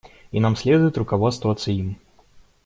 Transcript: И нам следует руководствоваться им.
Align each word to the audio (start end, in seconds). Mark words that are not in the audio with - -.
И 0.31 0.39
нам 0.39 0.55
следует 0.55 0.97
руководствоваться 0.97 1.69
им. 1.69 1.95